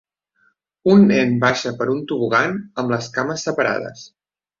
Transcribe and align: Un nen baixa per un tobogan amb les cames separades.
Un 0.93 1.03
nen 1.09 1.35
baixa 1.43 1.73
per 1.81 1.87
un 1.95 1.99
tobogan 2.11 2.57
amb 2.85 2.95
les 2.95 3.11
cames 3.19 3.45
separades. 3.49 4.03